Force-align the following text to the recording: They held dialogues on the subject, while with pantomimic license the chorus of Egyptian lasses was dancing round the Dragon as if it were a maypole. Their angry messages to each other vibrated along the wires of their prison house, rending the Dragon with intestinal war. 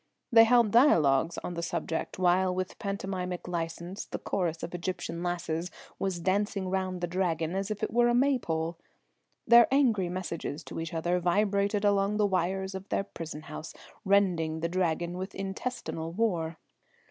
They 0.31 0.45
held 0.45 0.71
dialogues 0.71 1.37
on 1.43 1.53
the 1.53 1.61
subject, 1.61 2.17
while 2.17 2.55
with 2.55 2.79
pantomimic 2.79 3.47
license 3.47 4.05
the 4.05 4.17
chorus 4.17 4.63
of 4.63 4.73
Egyptian 4.73 5.21
lasses 5.21 5.69
was 5.99 6.19
dancing 6.19 6.69
round 6.71 7.01
the 7.01 7.07
Dragon 7.07 7.53
as 7.55 7.69
if 7.69 7.83
it 7.83 7.93
were 7.93 8.07
a 8.07 8.15
maypole. 8.15 8.79
Their 9.45 9.67
angry 9.71 10.09
messages 10.09 10.63
to 10.63 10.79
each 10.79 10.95
other 10.95 11.19
vibrated 11.19 11.85
along 11.85 12.17
the 12.17 12.25
wires 12.25 12.73
of 12.73 12.89
their 12.89 13.03
prison 13.03 13.43
house, 13.43 13.75
rending 14.03 14.61
the 14.61 14.69
Dragon 14.69 15.19
with 15.19 15.35
intestinal 15.35 16.11
war. 16.11 16.57